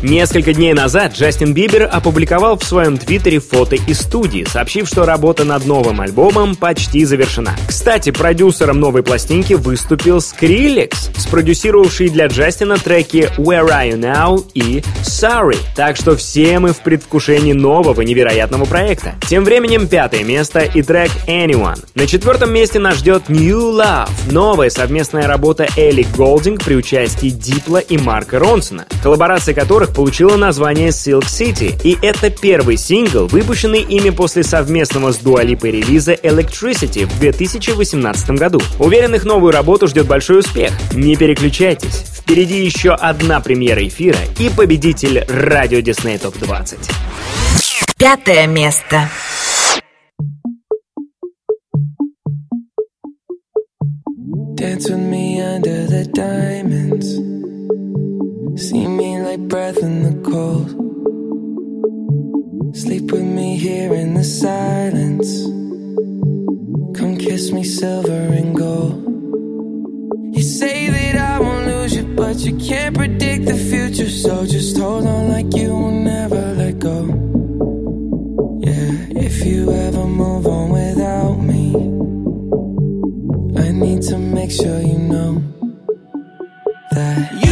Несколько 0.03 0.55
дней 0.55 0.73
назад 0.73 1.13
Джастин 1.13 1.53
Бибер 1.53 1.87
опубликовал 1.93 2.59
в 2.59 2.65
своем 2.65 2.97
твиттере 2.97 3.39
фото 3.39 3.77
из 3.77 4.01
студии, 4.01 4.47
сообщив, 4.49 4.89
что 4.89 5.05
работа 5.05 5.45
над 5.45 5.67
новым 5.67 6.01
альбомом 6.01 6.57
почти 6.57 7.05
завершена. 7.05 7.55
Кстати, 7.69 8.11
продюсером 8.11 8.81
новой 8.81 9.03
пластинки 9.03 9.53
выступил 9.53 10.17
Skrillex, 10.17 10.95
спродюсировавший 11.19 12.09
для 12.09 12.29
Джастина 12.29 12.79
треки 12.79 13.31
«Where 13.37 13.69
Are 13.69 13.91
You 13.91 13.99
Now» 13.99 14.47
и 14.55 14.83
«Sorry». 15.03 15.59
Так 15.77 15.97
что 15.97 16.17
все 16.17 16.59
мы 16.61 16.73
в 16.73 16.81
предвкушении 16.81 17.53
нового 17.53 18.01
невероятного 18.01 18.65
проекта. 18.65 19.17
Тем 19.29 19.45
временем 19.45 19.87
пятое 19.87 20.25
место 20.25 20.61
и 20.61 20.81
трек 20.81 21.11
«Anyone». 21.27 21.85
На 21.95 22.07
четвертом 22.07 22.55
месте 22.55 22.79
нас 22.79 22.97
ждет 22.97 23.29
«New 23.29 23.79
Love»— 23.79 24.09
новая 24.31 24.71
совместная 24.71 25.27
работа 25.27 25.69
Элли 25.77 26.07
Голдинг 26.17 26.65
при 26.65 26.75
участии 26.75 27.29
Дипла 27.29 27.79
и 27.79 27.99
Марка 27.99 28.39
Ронсона, 28.39 28.87
коллаборация 29.03 29.55
которых 29.55 29.90
Нью-Йорк 29.91 29.95
получила 29.95 30.37
название 30.37 30.89
Silk 30.89 31.25
City, 31.27 31.79
и 31.83 31.97
это 32.03 32.31
первый 32.31 32.77
сингл, 32.77 33.27
выпущенный 33.27 33.83
ими 33.83 34.11
после 34.11 34.43
совместного 34.43 35.13
с 35.13 35.19
Дуалипой 35.19 35.73
релиза 35.73 36.13
Electricity 36.15 37.07
в 37.07 37.19
2018 37.21 38.31
году. 38.31 38.61
Уверен, 38.79 39.15
их 39.15 39.25
новую 39.25 39.53
работу 39.53 39.89
ждет 39.89 40.07
большой 40.07 40.41
успех. 40.41 40.73
Не 40.95 41.17
переключайтесь, 41.17 42.05
впереди 42.15 42.65
еще 42.65 42.93
одна 42.93 43.41
премьера 43.41 43.87
эфира 43.87 44.19
и 44.39 44.49
победитель 44.49 45.25
радио 45.29 45.81
Дисней 45.81 46.19
Топ 46.19 46.39
20. 46.39 46.79
Пятое 47.99 48.47
место. 48.47 49.09
Dance 54.57 54.91
with 54.91 54.99
me 54.99 55.41
under 55.41 55.87
the 55.87 56.05
diamonds. 56.13 57.60
See 58.61 58.87
me 58.87 59.19
like 59.23 59.41
breath 59.49 59.79
in 59.79 60.03
the 60.03 60.13
cold. 60.31 60.69
Sleep 62.77 63.11
with 63.11 63.23
me 63.23 63.57
here 63.57 63.95
in 63.95 64.13
the 64.13 64.23
silence. 64.23 65.45
Come 66.95 67.17
kiss 67.17 67.53
me, 67.53 67.65
silver 67.65 68.13
and 68.13 68.55
gold. 68.55 69.03
You 70.37 70.43
say 70.43 70.91
that 70.91 71.17
I 71.17 71.41
won't 71.41 71.69
lose 71.69 71.97
you, 71.97 72.05
but 72.15 72.37
you 72.41 72.55
can't 72.59 72.95
predict 72.95 73.47
the 73.47 73.57
future. 73.57 74.11
So 74.11 74.45
just 74.45 74.77
hold 74.77 75.07
on 75.07 75.31
like 75.31 75.57
you 75.57 75.71
will 75.71 75.91
never 75.93 76.53
let 76.53 76.79
go. 76.79 77.07
Yeah, 78.61 79.25
if 79.27 79.43
you 79.43 79.73
ever 79.73 80.05
move 80.05 80.47
on 80.47 80.69
without 80.69 81.37
me, 81.37 81.65
I 83.59 83.73
need 83.73 84.03
to 84.03 84.19
make 84.19 84.51
sure 84.51 84.83
you 84.83 84.99
know 84.99 85.43
that 86.91 87.43
you. 87.43 87.50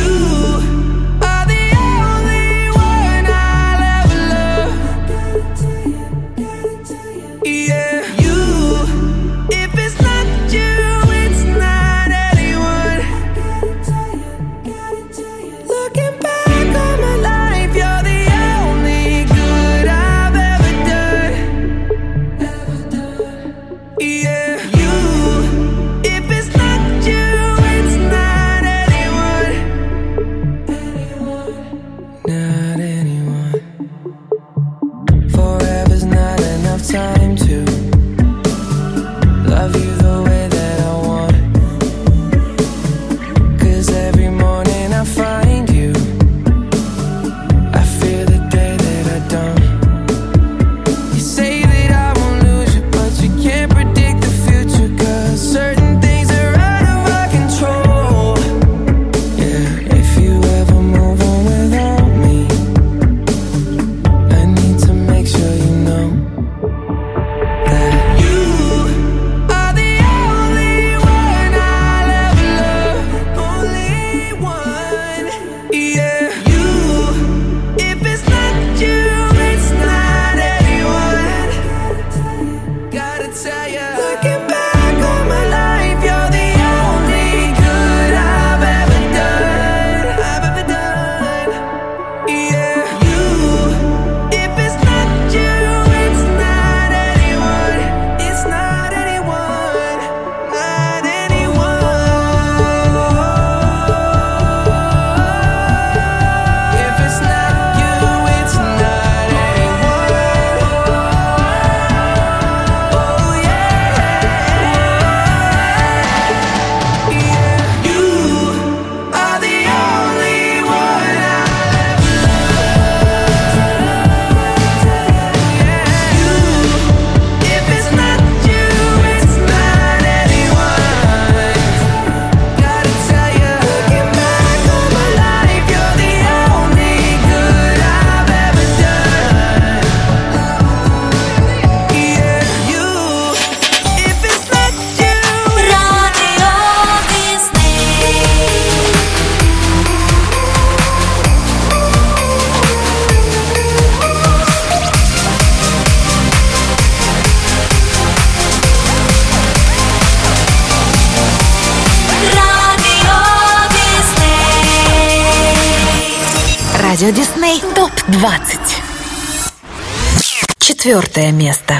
четвертое 170.98 171.30
место. 171.30 171.77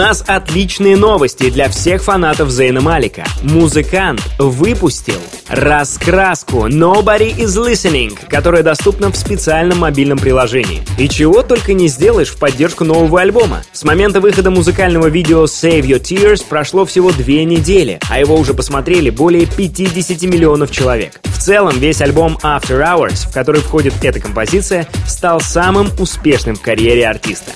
нас 0.00 0.24
отличные 0.26 0.96
новости 0.96 1.50
для 1.50 1.68
всех 1.68 2.02
фанатов 2.02 2.48
Зейна 2.48 2.80
Малика. 2.80 3.22
Музыкант 3.42 4.22
выпустил 4.38 5.20
раскраску 5.46 6.68
Nobody 6.68 7.36
is 7.36 7.62
Listening, 7.62 8.18
которая 8.30 8.62
доступна 8.62 9.12
в 9.12 9.16
специальном 9.16 9.80
мобильном 9.80 10.16
приложении. 10.16 10.80
И 10.96 11.06
чего 11.06 11.42
только 11.42 11.74
не 11.74 11.88
сделаешь 11.88 12.30
в 12.30 12.38
поддержку 12.38 12.84
нового 12.84 13.20
альбома. 13.20 13.62
С 13.74 13.84
момента 13.84 14.22
выхода 14.22 14.50
музыкального 14.50 15.08
видео 15.08 15.44
Save 15.44 15.82
Your 15.82 16.00
Tears 16.00 16.46
прошло 16.48 16.86
всего 16.86 17.12
две 17.12 17.44
недели, 17.44 18.00
а 18.08 18.18
его 18.18 18.36
уже 18.36 18.54
посмотрели 18.54 19.10
более 19.10 19.44
50 19.44 20.22
миллионов 20.22 20.70
человек. 20.70 21.20
В 21.24 21.38
целом, 21.38 21.78
весь 21.78 22.00
альбом 22.00 22.38
After 22.42 22.80
Hours, 22.82 23.28
в 23.28 23.34
который 23.34 23.60
входит 23.60 23.92
эта 24.02 24.18
композиция, 24.18 24.88
стал 25.06 25.42
самым 25.42 25.90
успешным 25.98 26.56
в 26.56 26.62
карьере 26.62 27.06
артиста. 27.06 27.52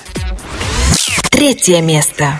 Третье 1.35 1.81
место. 1.81 2.39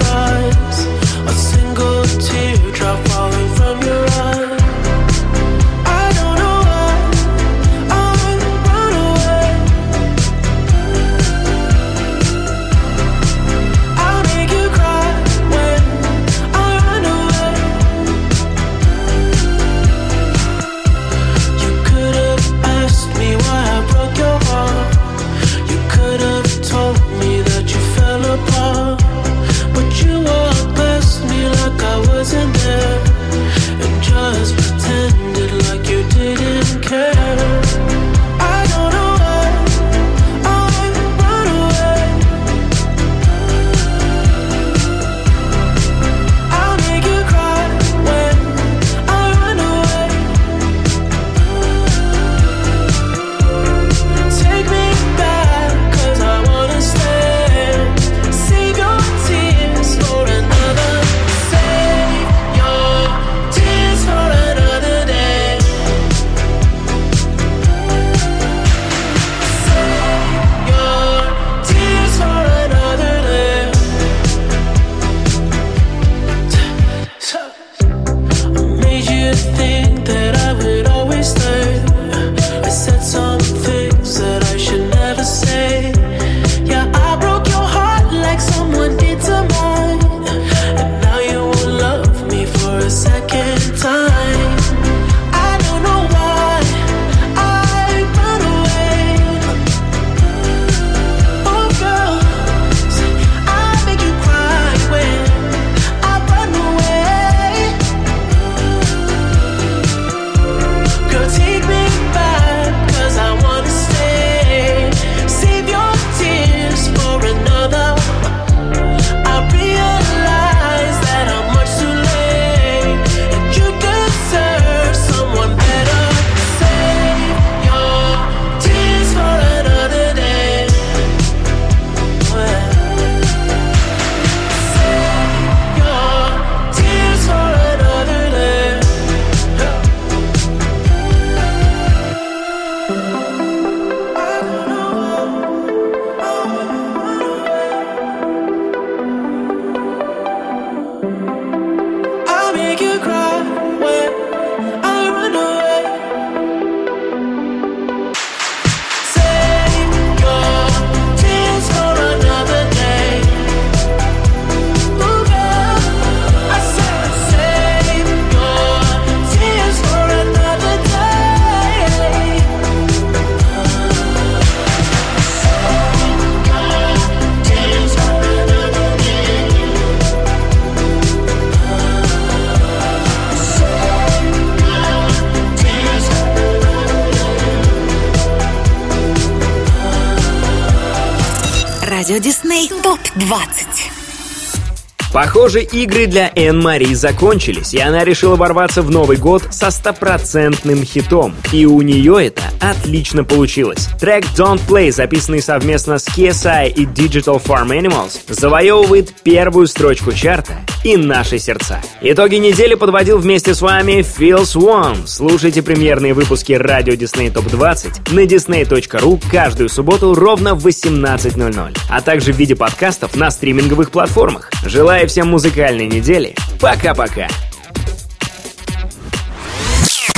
back 195.21 195.30
Тоже 195.41 195.63
игры 195.63 196.05
для 196.05 196.31
Энн 196.35 196.59
Мари 196.59 196.93
закончились, 196.93 197.73
и 197.73 197.79
она 197.79 198.03
решила 198.03 198.35
ворваться 198.35 198.83
в 198.83 198.91
Новый 198.91 199.17
год 199.17 199.41
со 199.49 199.71
стопроцентным 199.71 200.83
хитом. 200.83 201.33
И 201.51 201.65
у 201.65 201.81
нее 201.81 202.27
это 202.27 202.43
отлично 202.59 203.23
получилось. 203.23 203.87
Трек 203.99 204.23
Don't 204.37 204.61
Play, 204.67 204.91
записанный 204.91 205.41
совместно 205.41 205.97
с 205.97 206.07
KSI 206.07 206.69
и 206.69 206.85
Digital 206.85 207.43
Farm 207.43 207.69
Animals, 207.69 208.19
завоевывает 208.27 209.15
первую 209.23 209.65
строчку 209.65 210.11
чарта 210.13 210.53
и 210.83 210.95
наши 210.95 211.39
сердца. 211.39 211.81
Итоги 212.01 212.35
недели 212.35 212.75
подводил 212.75 213.17
вместе 213.17 213.55
с 213.55 213.61
вами 213.61 214.03
Фил 214.03 214.45
Свон. 214.45 215.07
Слушайте 215.07 215.63
премьерные 215.63 216.13
выпуски 216.13 216.53
радио 216.53 216.93
Disney 216.93 217.33
Top 217.33 217.49
20 217.49 218.11
на 218.11 218.25
disney.ru 218.25 219.19
каждую 219.31 219.69
субботу 219.69 220.13
ровно 220.13 220.53
в 220.53 220.67
18.00, 220.67 221.77
а 221.89 222.01
также 222.01 222.31
в 222.31 222.37
виде 222.37 222.55
подкастов 222.55 223.15
на 223.15 223.31
стриминговых 223.31 223.89
платформах. 223.89 224.51
Желаю 224.65 225.07
всем 225.07 225.30
музыкальной 225.31 225.87
недели. 225.87 226.35
Пока-пока. 226.59 227.27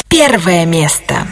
Первое 0.10 0.65
место. 0.65 1.27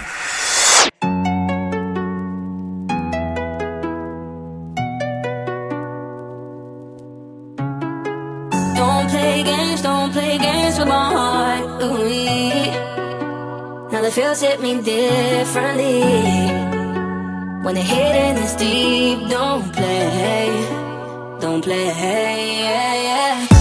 Now 13.91 14.01
the 14.01 14.09
feels 14.09 14.41
hit 14.41 14.61
me 14.61 14.81
differently. 14.81 16.01
When 17.63 17.75
the 17.75 17.81
hidden 17.81 18.37
is 18.37 18.55
deep, 18.55 19.29
don't 19.29 19.71
play, 19.73 20.49
don't 21.39 21.61
play, 21.61 21.87
yeah, 21.87 22.93
yeah. 23.03 23.50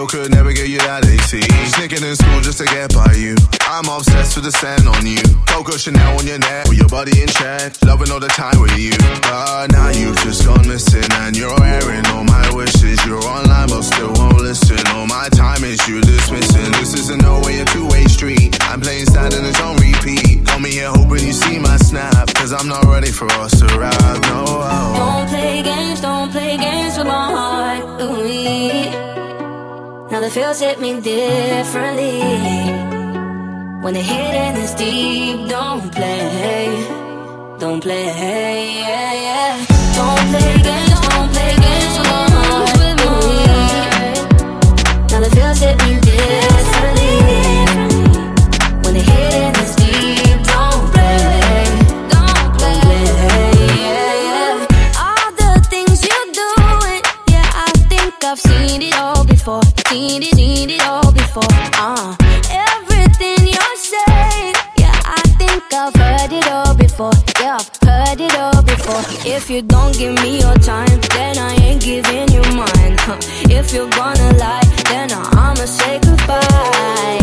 Still 0.00 0.24
could 0.24 0.32
never 0.32 0.50
get 0.54 0.72
you 0.72 0.78
that 0.78 1.04
AC. 1.04 1.44
Sneaking 1.76 2.00
in 2.00 2.16
school 2.16 2.40
just 2.40 2.56
to 2.56 2.64
get 2.64 2.88
by 2.96 3.12
you. 3.20 3.36
I'm 3.68 3.84
obsessed 3.84 4.32
with 4.32 4.48
the 4.48 4.54
scent 4.56 4.88
on 4.88 5.04
you. 5.04 5.20
Coco 5.44 5.76
Chanel 5.76 6.16
on 6.16 6.24
your 6.24 6.40
neck, 6.40 6.72
with 6.72 6.80
your 6.80 6.88
body 6.88 7.20
in 7.20 7.28
check. 7.28 7.76
Loving 7.84 8.08
all 8.08 8.16
the 8.16 8.32
time 8.32 8.56
with 8.64 8.72
you. 8.80 8.96
But 9.28 9.76
now 9.76 9.92
you've 9.92 10.16
just 10.24 10.48
gone 10.48 10.64
missing 10.64 11.04
and 11.20 11.36
you're 11.36 11.49
the 30.30 30.34
feels 30.34 30.60
hit 30.60 30.80
me 30.80 31.00
differently. 31.00 32.20
When 33.82 33.94
the 33.94 34.00
hitting 34.00 34.62
is 34.62 34.74
deep, 34.74 35.48
don't 35.48 35.90
play, 35.92 36.68
don't 37.58 37.80
play, 37.80 38.76
yeah, 38.78 39.12
yeah. 39.26 39.66
Don't 39.96 40.28
play 40.30 40.62
games, 40.62 41.00
don't 41.08 41.30
play 41.34 41.52
games 41.64 41.98
with 41.98 42.08
my 42.12 42.26
heart. 42.34 42.78
Ooh, 43.06 43.34
now 45.10 45.20
the 45.20 45.30
feels 45.34 45.58
hit 45.58 45.76
me 45.82 46.00
differently. 46.00 46.99
If 69.24 69.50
you 69.50 69.60
don't 69.60 69.96
give 69.96 70.14
me 70.22 70.40
your 70.40 70.54
time, 70.54 71.00
then 71.10 71.36
I 71.38 71.54
ain't 71.56 71.82
giving 71.82 72.28
you 72.32 72.42
mine. 72.56 72.96
If 73.50 73.72
you're 73.72 73.90
gonna 73.90 74.32
lie, 74.38 74.62
then 74.88 75.12
I'ma 75.12 75.66
say 75.66 75.98
goodbye. 76.00 77.19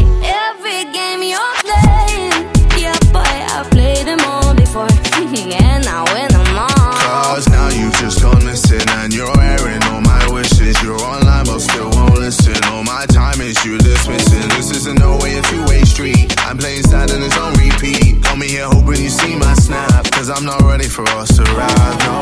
Cause 20.27 20.39
I'm 20.41 20.45
not 20.45 20.61
ready 20.63 20.89
for 20.89 21.07
us 21.07 21.37
to 21.37 21.43
ride. 21.43 21.99
No. 22.03 22.21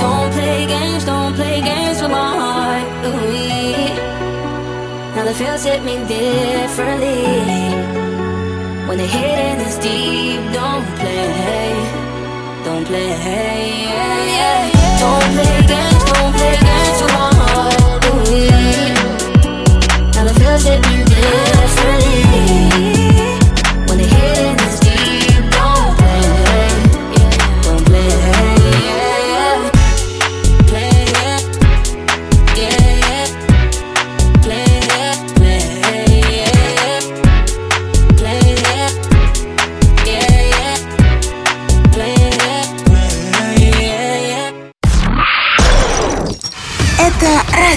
Don't 0.00 0.32
play 0.32 0.66
games, 0.66 1.04
don't 1.04 1.34
play 1.34 1.60
games 1.60 2.02
with 2.02 2.10
my 2.10 2.36
heart. 2.42 2.82
Ooh, 3.06 3.94
now 5.14 5.24
the 5.24 5.34
feels 5.34 5.62
hit 5.62 5.84
me 5.84 5.98
differently. 6.08 7.22
When 8.88 8.98
the 8.98 9.06
hitting 9.06 9.60
is 9.68 9.78
deep, 9.78 10.40
don't 10.52 10.84
play, 10.98 11.70
don't 12.64 12.84
play, 12.84 13.10
yeah, 13.86 14.34
yeah. 14.34 14.98
Don't 14.98 15.30
play 15.36 15.54
games, 15.72 16.04
don't 16.10 16.32
play 16.34 16.56
games 16.58 16.98
with 17.02 17.12
my 17.20 17.30
heart. 17.38 18.04
Ooh, 18.10 18.50
now 20.12 20.24
the 20.24 20.34
feels 20.40 20.64
hit 20.64 20.80
me 20.88 21.04
differently. 21.04 22.23